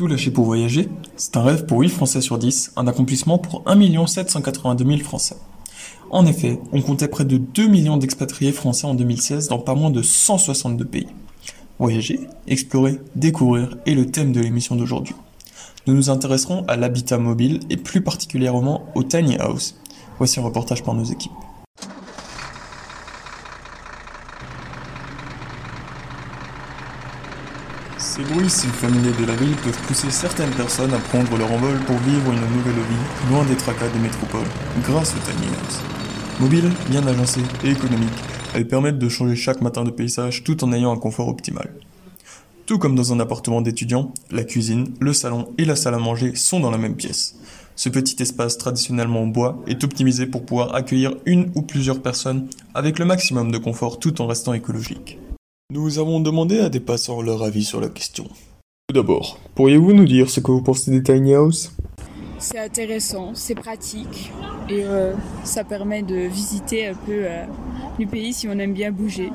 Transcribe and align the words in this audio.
Tout 0.00 0.06
lâcher 0.06 0.30
pour 0.30 0.46
voyager, 0.46 0.88
c'est 1.18 1.36
un 1.36 1.42
rêve 1.42 1.66
pour 1.66 1.80
8 1.80 1.90
Français 1.90 2.22
sur 2.22 2.38
10, 2.38 2.72
un 2.76 2.86
accomplissement 2.86 3.36
pour 3.36 3.62
1 3.66 4.06
782 4.06 4.82
000 4.82 4.98
Français. 5.00 5.36
En 6.08 6.24
effet, 6.24 6.58
on 6.72 6.80
comptait 6.80 7.06
près 7.06 7.26
de 7.26 7.36
2 7.36 7.66
millions 7.66 7.98
d'expatriés 7.98 8.52
français 8.52 8.86
en 8.86 8.94
2016 8.94 9.48
dans 9.48 9.58
pas 9.58 9.74
moins 9.74 9.90
de 9.90 10.00
162 10.00 10.86
pays. 10.86 11.08
Voyager, 11.78 12.20
explorer, 12.48 12.98
découvrir 13.14 13.76
est 13.84 13.92
le 13.92 14.06
thème 14.06 14.32
de 14.32 14.40
l'émission 14.40 14.74
d'aujourd'hui. 14.74 15.14
Nous 15.86 15.92
nous 15.92 16.08
intéresserons 16.08 16.64
à 16.66 16.76
l'habitat 16.76 17.18
mobile 17.18 17.60
et 17.68 17.76
plus 17.76 18.00
particulièrement 18.00 18.86
au 18.94 19.02
tiny 19.02 19.36
house. 19.36 19.78
Voici 20.16 20.40
un 20.40 20.44
reportage 20.44 20.82
par 20.82 20.94
nos 20.94 21.04
équipes. 21.04 21.30
Ces 28.00 28.22
bruits 28.22 28.48
si 28.48 28.66
familiers 28.66 29.12
de 29.12 29.26
la 29.26 29.36
ville 29.36 29.54
peuvent 29.56 29.78
pousser 29.86 30.10
certaines 30.10 30.50
personnes 30.52 30.94
à 30.94 30.98
prendre 30.98 31.36
leur 31.36 31.52
envol 31.52 31.76
pour 31.80 31.98
vivre 31.98 32.32
une 32.32 32.56
nouvelle 32.56 32.82
vie, 32.88 33.30
loin 33.30 33.44
des 33.44 33.56
tracas 33.56 33.90
des 33.90 33.98
métropoles, 33.98 34.48
grâce 34.82 35.14
aux 35.14 35.18
tiny. 35.18 35.46
Mobiles, 36.40 36.72
bien 36.88 37.06
agencées 37.06 37.42
et 37.62 37.70
économiques, 37.70 38.08
elles 38.54 38.66
permettent 38.66 38.98
de 38.98 39.08
changer 39.10 39.36
chaque 39.36 39.60
matin 39.60 39.84
de 39.84 39.90
paysage 39.90 40.44
tout 40.44 40.64
en 40.64 40.72
ayant 40.72 40.92
un 40.92 40.96
confort 40.96 41.28
optimal. 41.28 41.74
Tout 42.64 42.78
comme 42.78 42.94
dans 42.94 43.12
un 43.12 43.20
appartement 43.20 43.60
d'étudiant, 43.60 44.14
la 44.30 44.44
cuisine, 44.44 44.94
le 44.98 45.12
salon 45.12 45.52
et 45.58 45.66
la 45.66 45.76
salle 45.76 45.94
à 45.94 45.98
manger 45.98 46.34
sont 46.34 46.58
dans 46.58 46.70
la 46.70 46.78
même 46.78 46.96
pièce. 46.96 47.36
Ce 47.76 47.90
petit 47.90 48.22
espace 48.22 48.56
traditionnellement 48.56 49.24
en 49.24 49.26
bois 49.26 49.62
est 49.66 49.84
optimisé 49.84 50.24
pour 50.24 50.46
pouvoir 50.46 50.74
accueillir 50.74 51.16
une 51.26 51.52
ou 51.54 51.60
plusieurs 51.60 52.00
personnes 52.00 52.48
avec 52.72 52.98
le 52.98 53.04
maximum 53.04 53.52
de 53.52 53.58
confort 53.58 53.98
tout 53.98 54.22
en 54.22 54.26
restant 54.26 54.54
écologique. 54.54 55.18
Nous 55.72 56.00
avons 56.00 56.18
demandé 56.18 56.58
à 56.58 56.68
des 56.68 56.80
passants 56.80 57.22
leur 57.22 57.44
avis 57.44 57.64
sur 57.64 57.80
la 57.80 57.88
question. 57.88 58.24
Tout 58.88 58.94
d'abord, 58.94 59.38
pourriez-vous 59.54 59.92
nous 59.92 60.04
dire 60.04 60.28
ce 60.28 60.40
que 60.40 60.50
vous 60.50 60.62
pensez 60.62 60.90
des 60.90 61.00
tiny 61.00 61.32
house 61.32 61.72
C'est 62.40 62.58
intéressant, 62.58 63.36
c'est 63.36 63.54
pratique 63.54 64.32
et 64.68 64.82
euh, 64.82 65.12
ça 65.44 65.62
permet 65.62 66.02
de 66.02 66.26
visiter 66.26 66.88
un 66.88 66.94
peu 66.94 67.20
euh, 67.22 67.44
du 68.00 68.08
pays 68.08 68.32
si 68.32 68.48
on 68.48 68.58
aime 68.58 68.72
bien 68.72 68.90
bouger. 68.90 69.30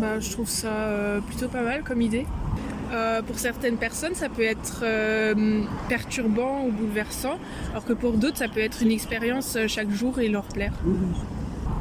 Bah, 0.00 0.18
je 0.18 0.32
trouve 0.32 0.48
ça 0.48 0.72
euh, 0.72 1.20
plutôt 1.20 1.46
pas 1.46 1.62
mal 1.62 1.84
comme 1.84 2.00
idée. 2.00 2.26
Euh, 2.92 3.22
pour 3.22 3.38
certaines 3.38 3.76
personnes, 3.76 4.16
ça 4.16 4.28
peut 4.28 4.42
être 4.42 4.80
euh, 4.82 5.62
perturbant 5.88 6.64
ou 6.64 6.72
bouleversant, 6.72 7.38
alors 7.70 7.84
que 7.84 7.92
pour 7.92 8.14
d'autres, 8.14 8.38
ça 8.38 8.48
peut 8.48 8.60
être 8.60 8.82
une 8.82 8.90
expérience 8.90 9.56
chaque 9.68 9.90
jour 9.90 10.18
et 10.18 10.28
leur 10.28 10.44
plaire. 10.44 10.72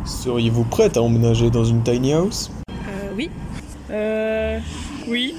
Seriez-vous 0.05 0.63
prête 0.65 0.97
à 0.97 1.01
emménager 1.01 1.49
dans 1.49 1.63
une 1.65 1.83
tiny 1.83 2.13
house? 2.13 2.51
Euh, 2.69 3.11
oui, 3.15 3.29
Euh, 3.91 4.59
oui. 5.07 5.33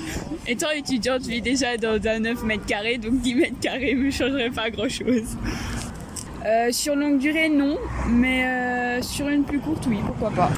Étant 0.47 0.71
étudiante, 0.71 1.23
je 1.25 1.29
vis 1.31 1.41
déjà 1.43 1.77
dans 1.77 1.99
un 2.07 2.21
9 2.21 2.43
mètres 2.45 2.67
carrés, 2.67 2.99
donc 2.99 3.21
10 3.21 3.35
mètres 3.35 3.61
carrés 3.61 3.95
me 3.95 4.11
changerait 4.11 4.51
pas 4.51 4.71
grand 4.71 4.89
chose. 4.89 5.37
Euh, 6.45 6.73
sur 6.73 6.97
longue 6.97 7.19
durée, 7.19 7.49
non, 7.49 7.79
mais 8.09 8.45
euh, 8.47 9.03
sur 9.03 9.29
une 9.29 9.45
plus 9.45 9.61
courte, 9.61 9.85
oui, 9.89 9.99
pourquoi 10.07 10.31
pas. 10.31 10.51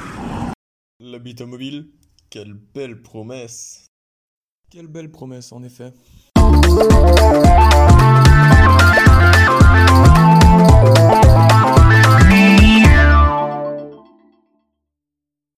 L'habitat 1.01 1.45
mobile 1.47 1.89
Quelle 2.31 2.55
belle 2.55 3.03
promesse 3.03 3.87
Quelle 4.71 4.87
belle 4.87 5.11
promesse 5.11 5.53
en 5.53 5.63
effet. 5.63 5.93